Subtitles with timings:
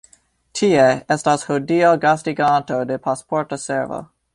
[0.59, 0.85] Tie
[1.17, 4.07] estas hodiaŭ gastiganto de Pasporta Servo.